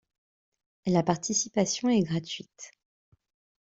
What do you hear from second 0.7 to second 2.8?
La participation est gratuite.